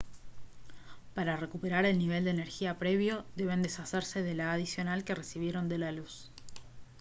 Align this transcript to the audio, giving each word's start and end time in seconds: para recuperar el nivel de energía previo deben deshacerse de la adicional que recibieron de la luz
para 1.13 1.37
recuperar 1.37 1.85
el 1.85 1.99
nivel 1.99 2.23
de 2.25 2.31
energía 2.31 2.79
previo 2.79 3.23
deben 3.35 3.61
deshacerse 3.61 4.23
de 4.23 4.33
la 4.33 4.51
adicional 4.51 5.03
que 5.03 5.13
recibieron 5.13 5.69
de 5.69 5.77
la 5.77 5.91
luz 5.91 6.31